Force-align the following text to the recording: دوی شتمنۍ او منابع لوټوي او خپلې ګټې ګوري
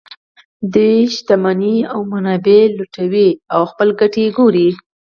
دوی 0.73 0.97
شتمنۍ 1.15 1.77
او 1.93 1.99
منابع 2.11 2.61
لوټوي 2.77 3.29
او 3.53 3.61
خپلې 3.71 3.91
ګټې 4.01 4.25
ګوري 4.37 4.69